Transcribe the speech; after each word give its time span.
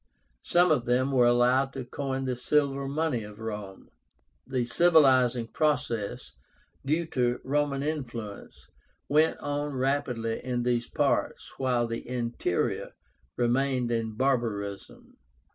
Some 0.41 0.71
of 0.71 0.85
them 0.85 1.11
were 1.11 1.27
allowed 1.27 1.73
to 1.73 1.85
coin 1.85 2.25
the 2.25 2.35
silver 2.35 2.87
money 2.87 3.23
of 3.23 3.37
Rome. 3.37 3.91
The 4.47 4.65
civilizing 4.65 5.49
process, 5.49 6.31
due 6.83 7.05
to 7.09 7.39
Roman 7.43 7.83
influence, 7.83 8.67
went 9.07 9.37
on 9.37 9.73
rapidly 9.75 10.43
in 10.43 10.63
these 10.63 10.87
parts, 10.89 11.51
while 11.59 11.85
the 11.85 12.07
interior 12.09 12.93
remained 13.37 13.91
in 13.91 14.15
barbarism. 14.15 15.17